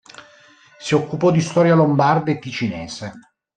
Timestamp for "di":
1.29-1.41